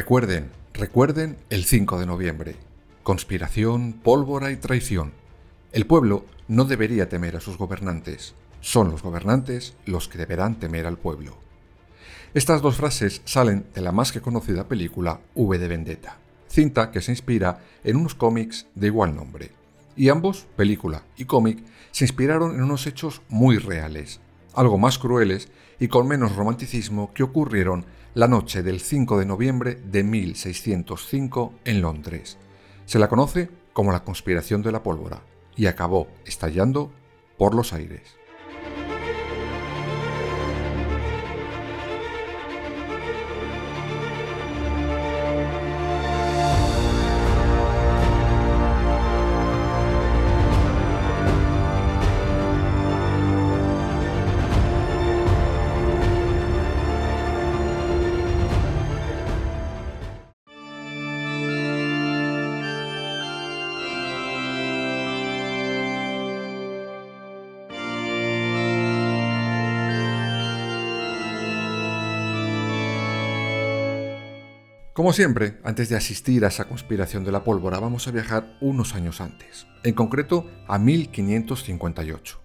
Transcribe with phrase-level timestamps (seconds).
[0.00, 2.56] Recuerden, recuerden el 5 de noviembre.
[3.02, 5.12] Conspiración, pólvora y traición.
[5.72, 8.34] El pueblo no debería temer a sus gobernantes.
[8.62, 11.36] Son los gobernantes los que deberán temer al pueblo.
[12.32, 16.16] Estas dos frases salen de la más que conocida película V de Vendetta,
[16.48, 19.50] cinta que se inspira en unos cómics de igual nombre.
[19.98, 24.18] Y ambos, película y cómic, se inspiraron en unos hechos muy reales,
[24.54, 25.48] algo más crueles
[25.78, 31.80] y con menos romanticismo que ocurrieron la noche del 5 de noviembre de 1605 en
[31.80, 32.38] Londres.
[32.84, 35.22] Se la conoce como la conspiración de la pólvora
[35.56, 36.92] y acabó estallando
[37.38, 38.19] por los aires.
[75.00, 78.94] Como siempre, antes de asistir a esa conspiración de la pólvora, vamos a viajar unos
[78.94, 82.38] años antes, en concreto a 1558.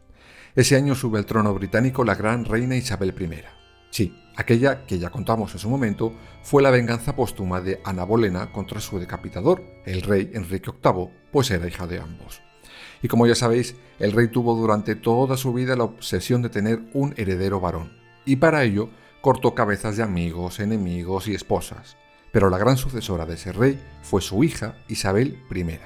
[0.56, 3.44] Ese año sube al trono británico la gran reina Isabel I.
[3.90, 6.13] Sí, aquella que ya contamos en su momento
[6.44, 11.52] fue la venganza póstuma de Ana Bolena contra su decapitador, el rey Enrique VIII, pues
[11.52, 12.41] era hija de ambos.
[13.02, 16.84] Y como ya sabéis, el rey tuvo durante toda su vida la obsesión de tener
[16.94, 17.91] un heredero varón,
[18.25, 21.97] y para ello cortó cabezas de amigos, enemigos y esposas
[22.35, 25.79] pero la gran sucesora de ese rey fue su hija Isabel I.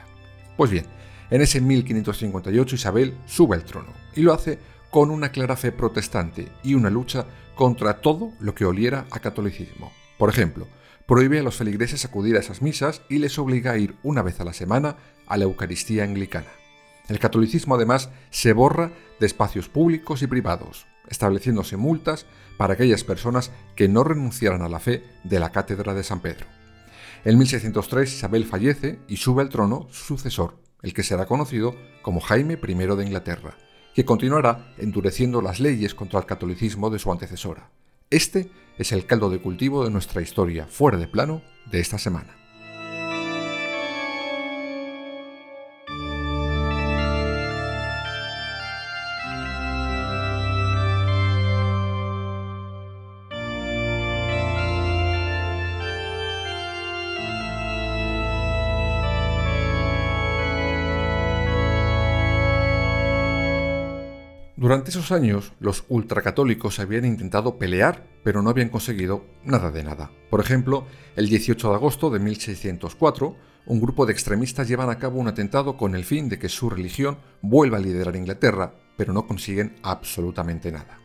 [0.57, 0.87] Pues bien,
[1.29, 4.57] en ese 1558 Isabel sube al trono y lo hace
[4.89, 9.91] con una clara fe protestante y una lucha contra todo lo que oliera a catolicismo.
[10.17, 10.67] Por ejemplo,
[11.05, 14.39] prohíbe a los feligreses acudir a esas misas y les obliga a ir una vez
[14.39, 14.95] a la semana
[15.27, 16.49] a la Eucaristía anglicana.
[17.09, 22.25] El catolicismo además se borra de espacios públicos y privados, estableciéndose multas
[22.59, 26.45] para aquellas personas que no renunciaran a la fe de la Cátedra de San Pedro.
[27.23, 32.19] En 1603 Isabel fallece y sube al trono su sucesor, el que será conocido como
[32.19, 33.55] Jaime I de Inglaterra,
[33.95, 37.71] que continuará endureciendo las leyes contra el catolicismo de su antecesora.
[38.09, 42.38] Este es el caldo de cultivo de nuestra historia fuera de plano de esta semana.
[64.59, 70.11] Durante esos años, los ultracatólicos habían intentado pelear, pero no habían conseguido nada de nada.
[70.29, 73.37] Por ejemplo, el 18 de agosto de 1604,
[73.67, 76.69] un grupo de extremistas llevan a cabo un atentado con el fin de que su
[76.69, 80.99] religión vuelva a liderar Inglaterra, pero no consiguen absolutamente nada.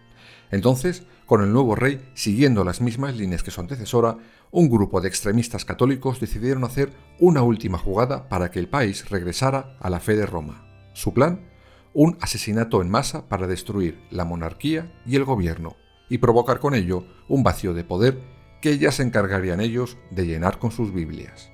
[0.50, 4.16] Entonces, con el nuevo rey siguiendo las mismas líneas que su antecesora,
[4.50, 9.76] un grupo de extremistas católicos decidieron hacer una última jugada para que el país regresara
[9.78, 10.66] a la fe de Roma.
[10.92, 11.53] Su plan
[11.94, 15.76] un asesinato en masa para destruir la monarquía y el gobierno
[16.10, 18.20] y provocar con ello un vacío de poder
[18.60, 21.53] que ya se encargarían ellos de llenar con sus Biblias.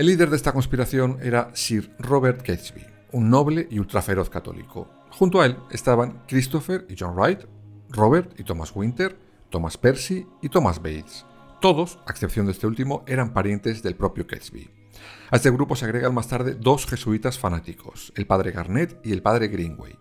[0.00, 4.88] El líder de esta conspiración era Sir Robert Catesby, un noble y ultraferoz católico.
[5.10, 7.40] Junto a él estaban Christopher y John Wright,
[7.90, 9.14] Robert y Thomas Winter,
[9.50, 11.26] Thomas Percy y Thomas Bates.
[11.60, 14.70] Todos, a excepción de este último, eran parientes del propio Catesby.
[15.32, 19.20] A este grupo se agregan más tarde dos jesuitas fanáticos, el padre Garnett y el
[19.20, 19.98] padre Greenway.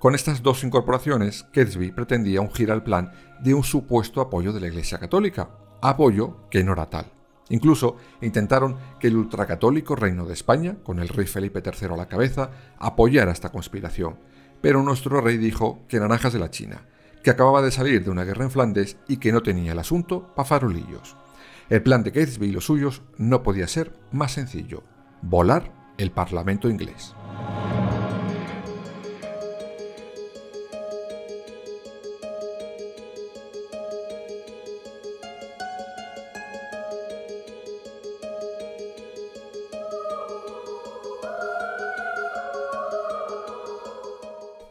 [0.00, 3.12] Con estas dos incorporaciones, Catesby pretendía ungir al plan
[3.44, 5.50] de un supuesto apoyo de la Iglesia Católica,
[5.82, 7.12] apoyo que no era tal.
[7.48, 12.08] Incluso intentaron que el ultracatólico Reino de España, con el rey Felipe III a la
[12.08, 14.16] cabeza, apoyara esta conspiración,
[14.60, 16.82] pero nuestro rey dijo que naranjas de la China,
[17.22, 20.34] que acababa de salir de una guerra en Flandes y que no tenía el asunto
[20.34, 21.16] para farolillos.
[21.68, 24.82] El plan de Catesby y los suyos no podía ser más sencillo,
[25.22, 27.14] volar el Parlamento inglés.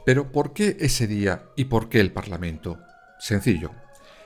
[0.05, 2.77] Pero ¿por qué ese día y por qué el Parlamento?
[3.17, 3.71] Sencillo.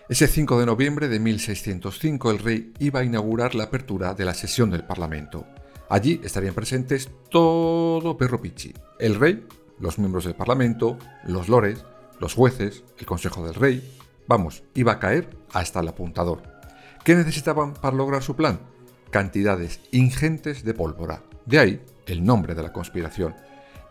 [0.10, 4.34] Ese 5 de noviembre de 1605 el rey iba a inaugurar la apertura de la
[4.34, 5.48] sesión del Parlamento.
[5.88, 9.48] Allí estarían presentes todo Perro Pichi, el rey,
[9.80, 11.86] los miembros del Parlamento, los lores,
[12.20, 13.98] los jueces, el Consejo del Rey.
[14.28, 16.44] Vamos, iba a caer hasta el apuntador.
[17.06, 18.60] ¿Qué necesitaban para lograr su plan?
[19.12, 21.24] Cantidades ingentes de pólvora.
[21.46, 23.34] De ahí el nombre de la conspiración.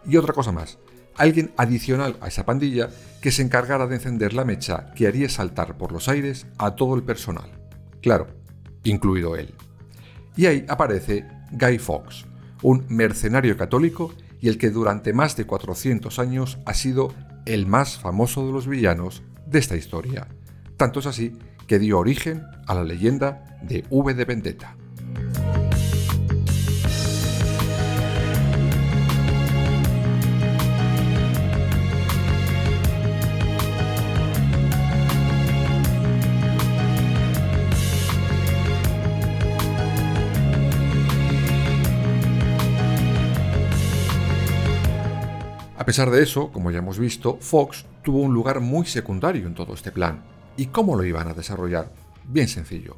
[0.04, 0.78] Y otra cosa más,
[1.18, 2.88] alguien adicional a esa pandilla
[3.20, 6.94] que se encargara de encender la mecha que haría saltar por los aires a todo
[6.94, 7.50] el personal.
[8.00, 8.28] Claro,
[8.84, 9.54] incluido él.
[10.36, 12.26] Y ahí aparece Guy Fawkes,
[12.62, 17.12] un mercenario católico y el que durante más de 400 años ha sido
[17.44, 20.28] el más famoso de los villanos de esta historia.
[20.76, 21.36] Tanto es así
[21.66, 24.77] que dio origen a la leyenda de V de Vendetta.
[45.78, 49.54] A pesar de eso, como ya hemos visto, Fox tuvo un lugar muy secundario en
[49.54, 50.24] todo este plan.
[50.56, 51.92] ¿Y cómo lo iban a desarrollar?
[52.24, 52.96] Bien sencillo.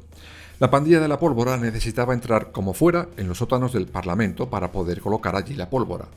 [0.57, 4.71] La pandilla de la pólvora necesitaba entrar como fuera en los sótanos del Parlamento para
[4.71, 6.07] poder colocar allí la pólvora.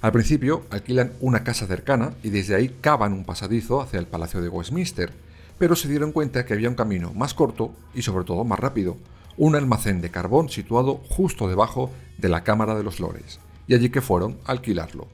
[0.00, 4.40] Al principio alquilan una casa cercana y desde ahí cavan un pasadizo hacia el Palacio
[4.40, 5.12] de Westminster,
[5.56, 8.96] pero se dieron cuenta que había un camino más corto y sobre todo más rápido,
[9.36, 13.38] un almacén de carbón situado justo debajo de la Cámara de los Lores,
[13.68, 15.06] y allí que fueron a alquilarlo.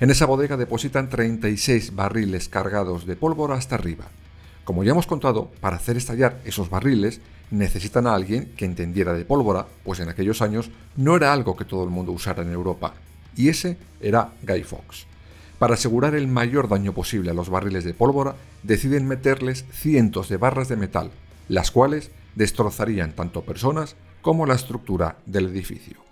[0.00, 4.06] En esa bodega depositan 36 barriles cargados de pólvora hasta arriba.
[4.64, 7.20] Como ya hemos contado, para hacer estallar esos barriles
[7.50, 11.66] necesitan a alguien que entendiera de pólvora, pues en aquellos años no era algo que
[11.66, 12.94] todo el mundo usara en Europa,
[13.36, 15.04] y ese era Guy Fawkes.
[15.58, 20.38] Para asegurar el mayor daño posible a los barriles de pólvora, deciden meterles cientos de
[20.38, 21.10] barras de metal,
[21.48, 26.09] las cuales destrozarían tanto personas como la estructura del edificio.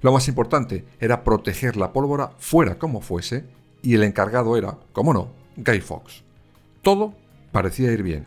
[0.00, 3.44] Lo más importante era proteger la pólvora fuera como fuese,
[3.82, 6.22] y el encargado era, como no, Guy Fawkes.
[6.82, 7.14] Todo
[7.52, 8.26] parecía ir bien,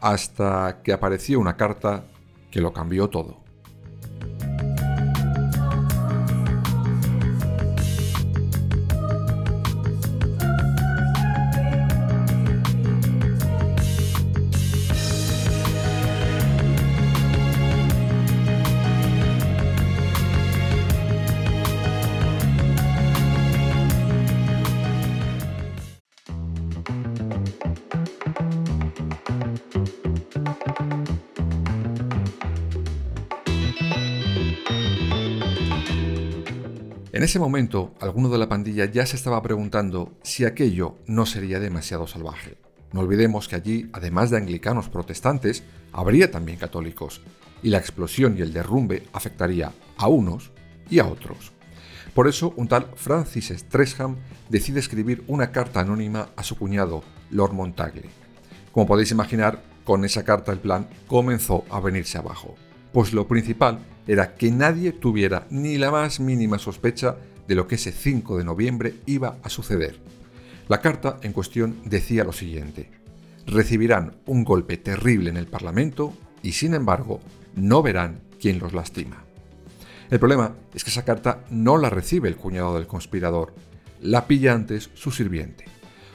[0.00, 2.04] hasta que apareció una carta
[2.50, 3.39] que lo cambió todo.
[37.20, 41.60] En ese momento, alguno de la pandilla ya se estaba preguntando si aquello no sería
[41.60, 42.56] demasiado salvaje.
[42.94, 45.62] No olvidemos que allí, además de anglicanos protestantes,
[45.92, 47.20] habría también católicos,
[47.62, 50.50] y la explosión y el derrumbe afectaría a unos
[50.88, 51.52] y a otros.
[52.14, 54.16] Por eso, un tal Francis Stresham
[54.48, 58.08] decide escribir una carta anónima a su cuñado, Lord Montague.
[58.72, 62.56] Como podéis imaginar, con esa carta el plan comenzó a venirse abajo
[62.92, 67.16] pues lo principal era que nadie tuviera ni la más mínima sospecha
[67.46, 70.00] de lo que ese 5 de noviembre iba a suceder.
[70.68, 72.90] La carta en cuestión decía lo siguiente,
[73.46, 77.20] recibirán un golpe terrible en el Parlamento y sin embargo
[77.54, 79.24] no verán quién los lastima.
[80.10, 83.54] El problema es que esa carta no la recibe el cuñado del conspirador,
[84.00, 85.64] la pilla antes su sirviente.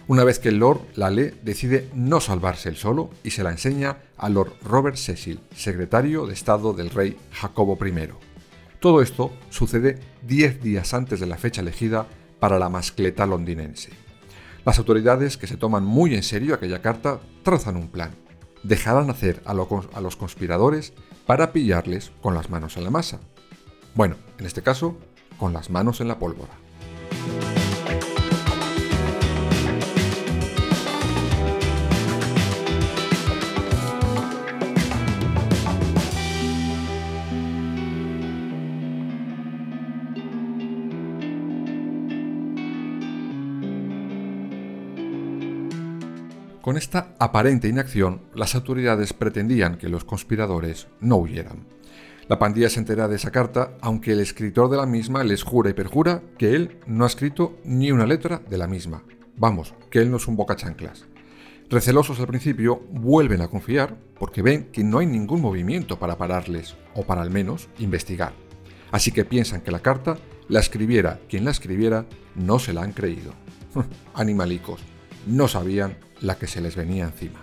[0.08, 3.52] Una vez que el Lord la lee, decide no salvarse él solo y se la
[3.52, 8.10] enseña a Lord Robert Cecil, secretario de Estado del rey Jacobo I.
[8.80, 12.08] Todo esto sucede 10 días antes de la fecha elegida
[12.40, 13.90] para la mascleta londinense.
[14.66, 18.12] Las autoridades, que se toman muy en serio aquella carta, trazan un plan.
[18.64, 20.94] Dejarán hacer a, a los conspiradores
[21.26, 23.20] para pillarles con las manos en la masa.
[23.94, 24.98] Bueno, en este caso,
[25.38, 26.65] con las manos en la pólvora.
[46.66, 51.68] Con esta aparente inacción, las autoridades pretendían que los conspiradores no huyeran.
[52.28, 55.70] La pandilla se entera de esa carta, aunque el escritor de la misma les jura
[55.70, 59.04] y perjura que él no ha escrito ni una letra de la misma.
[59.38, 61.06] Vamos, que él no es un bocachanclas.
[61.70, 66.76] Recelosos al principio, vuelven a confiar porque ven que no hay ningún movimiento para pararles,
[66.96, 68.34] o para al menos investigar.
[68.90, 70.18] Así que piensan que la carta
[70.48, 73.34] la escribiera quien la escribiera, no se la han creído.
[74.16, 74.82] Animalicos,
[75.26, 77.40] no sabían la que se les venía encima.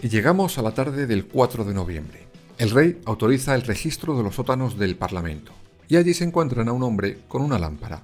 [0.00, 2.26] Y llegamos a la tarde del 4 de noviembre.
[2.56, 5.52] El rey autoriza el registro de los sótanos del Parlamento
[5.88, 8.02] y allí se encuentran a un hombre con una lámpara.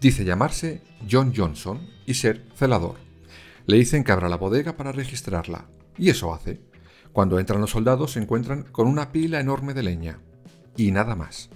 [0.00, 2.96] Dice llamarse John Johnson y ser celador.
[3.66, 6.60] Le dicen que abra la bodega para registrarla, y eso hace.
[7.12, 10.18] Cuando entran los soldados se encuentran con una pila enorme de leña,
[10.76, 11.50] y nada más.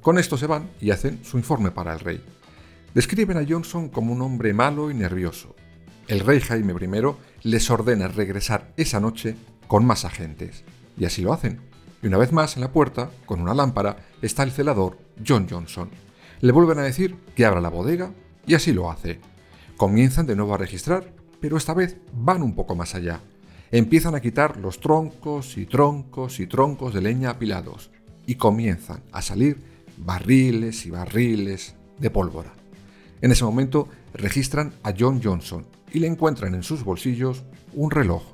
[0.00, 2.24] Con esto se van y hacen su informe para el rey.
[2.94, 5.54] Describen a Johnson como un hombre malo y nervioso.
[6.08, 9.36] El rey Jaime I les ordena regresar esa noche
[9.68, 10.64] con más agentes,
[10.98, 11.71] y así lo hacen.
[12.02, 15.88] Y una vez más en la puerta, con una lámpara, está el celador John Johnson.
[16.40, 18.12] Le vuelven a decir que abra la bodega
[18.44, 19.20] y así lo hace.
[19.76, 23.20] Comienzan de nuevo a registrar, pero esta vez van un poco más allá.
[23.70, 27.90] Empiezan a quitar los troncos y troncos y troncos de leña apilados
[28.26, 29.58] y comienzan a salir
[29.96, 32.52] barriles y barriles de pólvora.
[33.20, 37.44] En ese momento registran a John Johnson y le encuentran en sus bolsillos
[37.74, 38.24] un reloj,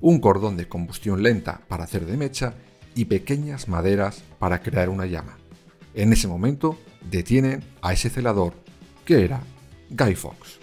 [0.00, 2.54] un cordón de combustión lenta para hacer de mecha
[2.96, 5.36] y pequeñas maderas para crear una llama.
[5.94, 6.76] En ese momento
[7.08, 8.54] detienen a ese celador,
[9.04, 9.40] que era
[9.90, 10.58] Guy Fawkes.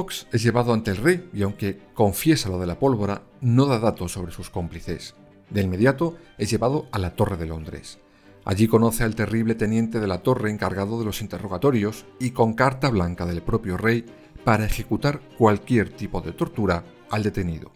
[0.00, 3.78] Fox es llevado ante el rey y aunque confiesa lo de la pólvora, no da
[3.78, 5.14] datos sobre sus cómplices.
[5.50, 7.98] De inmediato es llevado a la Torre de Londres.
[8.46, 12.88] Allí conoce al terrible teniente de la torre encargado de los interrogatorios y con carta
[12.88, 14.06] blanca del propio rey
[14.42, 17.70] para ejecutar cualquier tipo de tortura al detenido.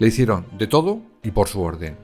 [0.00, 1.96] Le hicieron de todo y por su orden,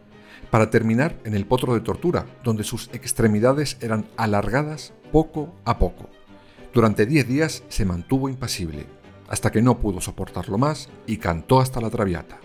[0.52, 6.08] para terminar en el potro de tortura, donde sus extremidades eran alargadas poco a poco.
[6.72, 8.86] Durante 10 días se mantuvo impasible,
[9.28, 12.38] hasta que no pudo soportarlo más y cantó hasta la traviata.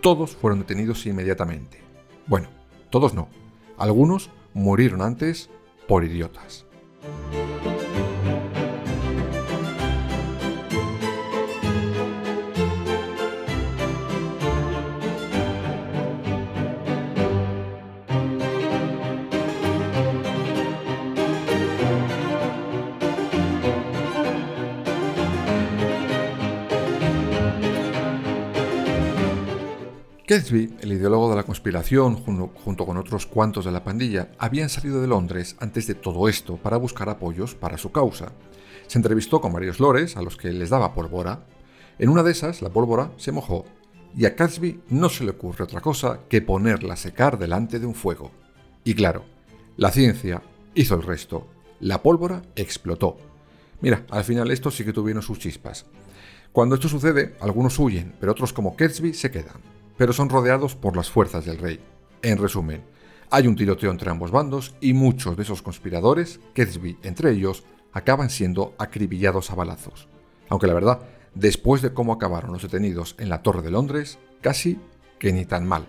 [0.00, 1.80] Todos fueron detenidos inmediatamente.
[2.26, 2.48] Bueno,
[2.90, 3.28] todos no.
[3.76, 5.50] Algunos murieron antes
[5.86, 6.66] por idiotas.
[30.28, 35.00] Gatsby, el ideólogo de la conspiración, junto con otros cuantos de la pandilla, habían salido
[35.00, 38.34] de Londres antes de todo esto para buscar apoyos para su causa.
[38.88, 41.46] Se entrevistó con varios lores a los que les daba pólvora.
[41.98, 43.64] En una de esas, la pólvora se mojó
[44.14, 47.86] y a Gatsby no se le ocurre otra cosa que ponerla a secar delante de
[47.86, 48.30] un fuego.
[48.84, 49.24] Y claro,
[49.78, 50.42] la ciencia
[50.74, 51.48] hizo el resto.
[51.80, 53.16] La pólvora explotó.
[53.80, 55.86] Mira, al final esto sí que tuvieron sus chispas.
[56.52, 60.96] Cuando esto sucede, algunos huyen, pero otros como Gatsby se quedan pero son rodeados por
[60.96, 61.80] las fuerzas del rey.
[62.22, 62.82] En resumen,
[63.30, 68.30] hay un tiroteo entre ambos bandos y muchos de esos conspiradores, Gatsby entre ellos, acaban
[68.30, 70.08] siendo acribillados a balazos.
[70.48, 71.00] Aunque la verdad,
[71.34, 74.78] después de cómo acabaron los detenidos en la Torre de Londres, casi
[75.18, 75.86] que ni tan mal.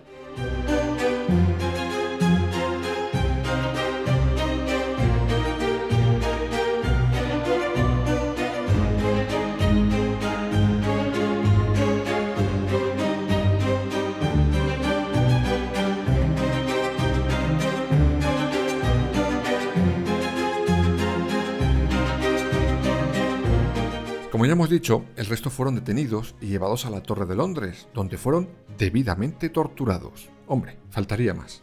[24.52, 28.48] Hemos dicho, el resto fueron detenidos y llevados a la Torre de Londres, donde fueron
[28.78, 30.30] debidamente torturados.
[30.46, 31.62] Hombre, faltaría más.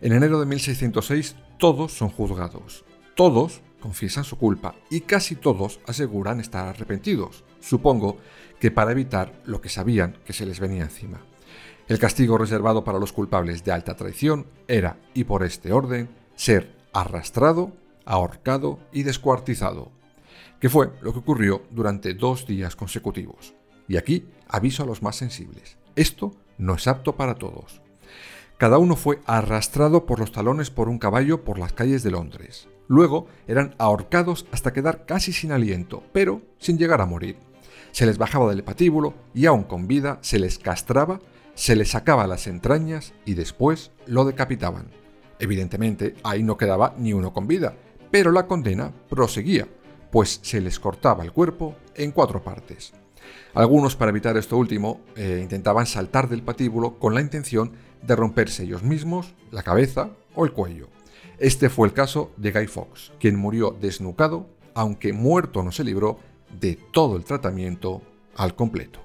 [0.00, 2.84] En enero de 1606 todos son juzgados.
[3.14, 7.44] Todos confiesan su culpa y casi todos aseguran estar arrepentidos.
[7.60, 8.18] Supongo
[8.60, 11.20] que para evitar lo que sabían que se les venía encima.
[11.88, 16.76] El castigo reservado para los culpables de alta traición era, y por este orden, ser
[16.92, 17.72] arrastrado,
[18.04, 19.90] ahorcado y descuartizado
[20.60, 23.54] que fue lo que ocurrió durante dos días consecutivos.
[23.88, 25.76] Y aquí aviso a los más sensibles.
[25.96, 27.82] Esto no es apto para todos.
[28.58, 32.68] Cada uno fue arrastrado por los talones por un caballo por las calles de Londres.
[32.86, 37.36] Luego eran ahorcados hasta quedar casi sin aliento, pero sin llegar a morir.
[37.90, 41.18] Se les bajaba del patíbulo y aún con vida se les castraba,
[41.54, 44.86] se les sacaba las entrañas y después lo decapitaban.
[45.38, 47.74] Evidentemente ahí no quedaba ni uno con vida,
[48.12, 49.66] pero la condena proseguía
[50.12, 52.92] pues se les cortaba el cuerpo en cuatro partes.
[53.54, 58.64] Algunos, para evitar esto último, eh, intentaban saltar del patíbulo con la intención de romperse
[58.64, 60.88] ellos mismos la cabeza o el cuello.
[61.38, 66.18] Este fue el caso de Guy Fawkes, quien murió desnucado, aunque muerto no se libró
[66.60, 68.02] de todo el tratamiento
[68.36, 69.00] al completo.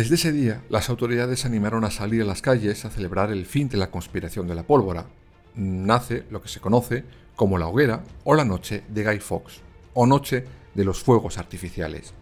[0.00, 3.68] Desde ese día, las autoridades animaron a salir a las calles a celebrar el fin
[3.68, 5.04] de la conspiración de la pólvora.
[5.56, 7.04] Nace lo que se conoce
[7.36, 9.60] como la hoguera o la noche de Guy Fawkes,
[9.92, 12.14] o noche de los fuegos artificiales.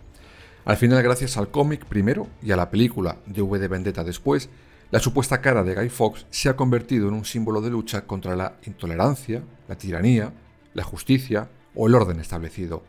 [0.65, 4.49] Al final, gracias al cómic primero y a la película de V de Vendetta después,
[4.91, 8.35] la supuesta cara de Guy Fawkes se ha convertido en un símbolo de lucha contra
[8.35, 10.33] la intolerancia, la tiranía,
[10.75, 12.83] la justicia o el orden establecido.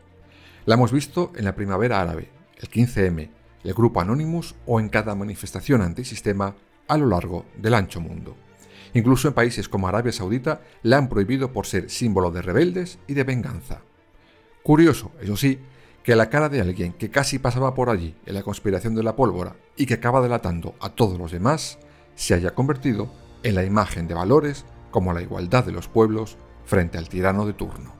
[0.66, 3.30] La hemos visto en la primavera árabe, el 15M,
[3.64, 6.54] el grupo Anonymous o en cada manifestación antisistema
[6.88, 8.36] a lo largo del ancho mundo.
[8.94, 13.14] Incluso en países como Arabia Saudita la han prohibido por ser símbolo de rebeldes y
[13.14, 13.82] de venganza.
[14.62, 15.60] Curioso, eso sí,
[16.02, 19.16] que la cara de alguien que casi pasaba por allí en la conspiración de la
[19.16, 21.78] pólvora y que acaba delatando a todos los demás,
[22.14, 26.98] se haya convertido en la imagen de valores como la igualdad de los pueblos frente
[26.98, 27.99] al tirano de turno.